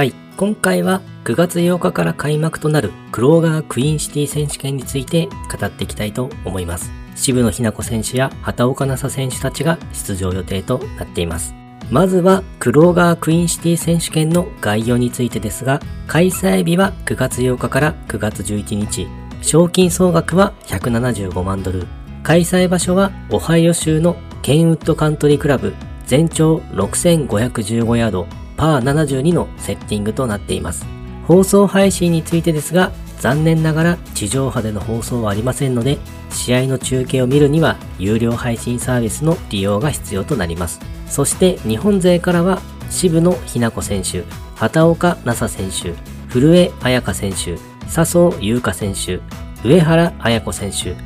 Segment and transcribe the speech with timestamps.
[0.00, 6.90] はい、今回は9月8日から開幕となるクローガークイーンシティ選手権について語っていきたいと思います。
[7.16, 11.52] 渋野日向子選手や畑岡奈紗選手たちが出場予定となっています。
[11.90, 19.06] まずはクローガークイーンシティ選手権の概要についてですが、開催日は9月8日から9月11日、
[19.42, 21.86] 賞金総額は175万ドル、
[22.22, 25.74] 開催場所はオハイオ州のケンウッドカントリークラブ、
[26.06, 28.26] 全長6515ヤード、
[28.60, 30.84] パー72のセッティングとなっています。
[31.26, 35.96] 放送配信についてですが、残念ながら地上波での放送はありませんので、
[36.30, 40.78] 試合の中継を見るには有料配信サービスの利用が必要となります。
[41.08, 44.24] そして日本勢からは渋野日向子選手、
[44.56, 45.98] 畑岡奈紗選手、
[46.28, 47.56] 古江彩香選手、
[47.88, 49.20] 笹生優香選手、
[49.66, 50.96] 上原彩子選手、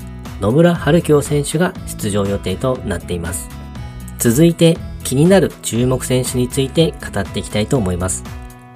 [0.40, 3.48] 野村春京選手が出場予定となっています。
[4.18, 8.24] 続いて気になる注目選手について語っていきたいと思います。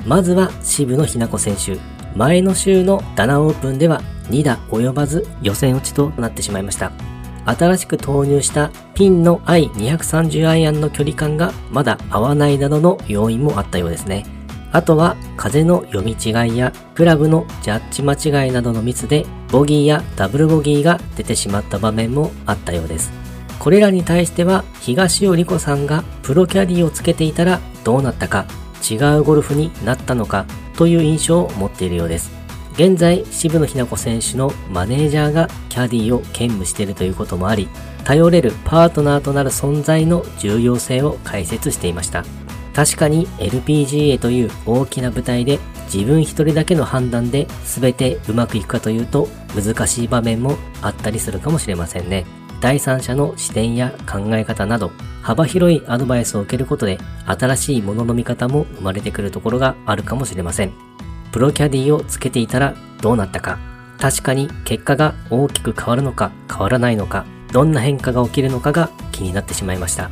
[0.07, 1.79] まずは渋野日向子選手。
[2.15, 6.93] 前の週のダナオープンでは2打及ばず予選落ちとなってしまいました。
[7.45, 14.27] 新しく投入したピンの i230 アイアンの距離感がまだ合わないなどの要因もあったようですね。
[14.71, 23.28] あとは風の読み違いやクラブのジャッジ間違いなどのミスでボギーやダブルボギーが出てしまった場面もあったようです。
[23.69, 28.47] これらに対しては東尾理子さんがプロキャディをつけていたらどうなったか
[28.91, 32.31] 違うゴルフになったのかという印象を持っているようです。
[32.73, 37.69] 現在渋野日向子選手のマネージャーがキャディを兼務しているということもあり
[38.05, 42.25] 頼れるパートナーとなる存在の重要性を解説していました。
[42.73, 45.59] 確かに LPGA という大きな舞台で
[45.93, 52.38] 自分一人だけの判断で全てうまくいくかというと難しい場面もあったりするかもしれませんね。
[52.61, 54.91] 第三者の視点や考え方など
[55.23, 60.73] 幅広いアドバイスを受けることで新しいものの見方も生まれてくるところがあるかもしれません。
[61.33, 63.59] プロキャディをつけていたらどうなったか
[64.01, 70.11] 確かに結果が大きく変わるのか変わらないのかどんな変化が起きるのかが気になってしまいました。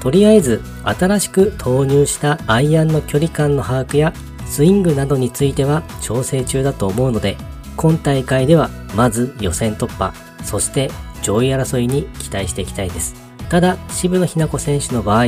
[0.00, 4.12] とりあえず新しく投入したアイアンの距離感の把握や
[4.46, 7.36] スイングなどについては調整中だと思うので
[7.76, 10.12] 今大会ではまず予選突破
[10.44, 10.90] そして
[11.28, 13.14] 上位争いに期待していきたいです。
[13.50, 15.26] ただ渋野日向子選手の場合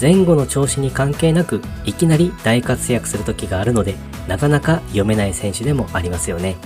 [0.00, 3.94] 前後の調子に関係なくいきなり大活躍する時があるので
[4.26, 6.56] なかなか読めない選手でもありますよね。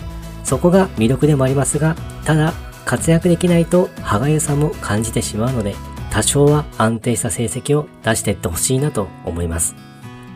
[0.45, 2.53] そこが魅力でもありますがただ
[2.85, 5.75] 活躍できないと歯がゆさも感じてしまうので
[6.11, 9.75] 多少は安定した成績を出していってほしいなと思います。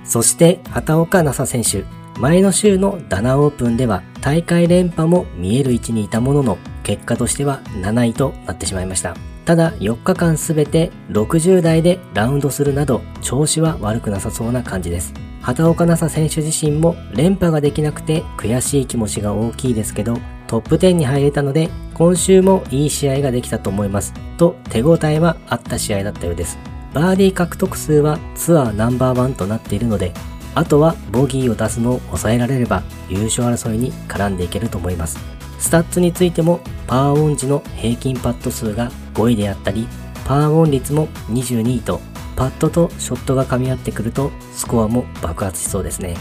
[0.04, 1.86] そして畑岡奈紗選手、
[2.20, 9.16] 前の週のダナオープンでは大会連覇も見える位置にいたものの結果としては7位となってしまいました。
[9.44, 15.12] ただ4日間すべて60代でラウンドするなど調子は悪くなさそうな感じです。
[15.42, 26.58] 畑岡奈紗選手自身も連覇ができなくて悔しい気持ちが大きいですけどトップ10に入れたので今週もいい試合ができたと思いますと手応えはあった試合だったようです。
[26.92, 30.12] バーディー獲得数はツアーナンバーワンとなっているので
[30.54, 35.39] あとはボギーを出すのを抑えられれば優勝争いに絡んでいけると思います。
[35.60, 39.86] スタッツについてもパーオン時の平均パット数が5位であったり
[40.24, 42.00] パーオン率も22位と
[42.34, 46.16] パットとショットが噛み合ってくるとスコアも爆発しそうですね。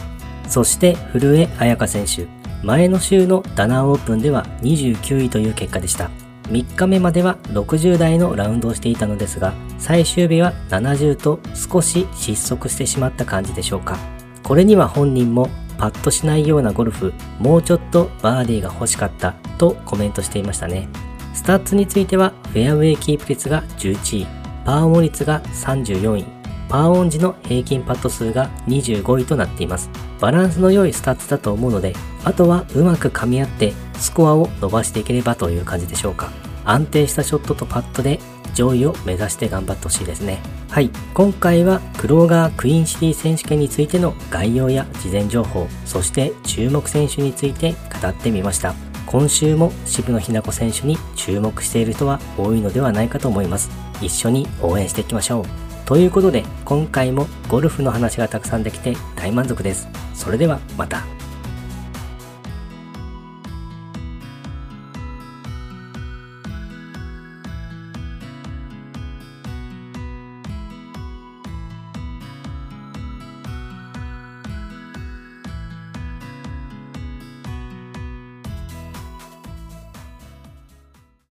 [0.47, 2.27] そして古江彩佳選手。
[2.61, 6.09] 前の週のダナーオープンでは29位という結果でした。
[6.49, 13.97] 3日目までは60台のラウンドをしていたのですが、最終日は70と少し失速してしまった感じでしょうか。
[14.43, 15.47] これには本人も
[15.79, 20.89] パッとしないようなゴルフ、もうちょっとバーディーが欲しかったとコメントしていましたね。
[21.33, 24.27] スタッツについてはフェアウェイキープ率が11位、
[24.65, 26.25] パーオン率が34位、
[26.67, 29.89] パーオン時の平均パット数が25位となっています。
[30.19, 31.93] バランスの良いスタッツだと思うので、
[32.25, 36.29] あとはうまく噛み合ってスコアを伸ばしていければという感じでしょうか。
[36.65, 38.19] 安定したショットとパットで
[38.53, 40.39] 上位を目指して頑張ってほしいですね。
[40.69, 40.89] はい。
[41.13, 48.73] 今回はクローガークイーンシティ選手権についての概要や事前情報、そして注目選手について語ってみました。
[49.05, 53.71] 今週も渋野日向子選手に注目している人は多いのではないかと思います。
[54.01, 55.45] 一緒に応援していきましょう。
[55.85, 59.87] ということで今回もゴルフの話がたくさんできて大満足です。
[60.13, 61.18] それではまた。